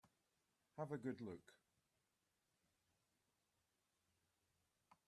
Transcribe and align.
Have 0.77 0.91
a 0.93 0.97
good 0.97 1.21
look. 1.21 1.53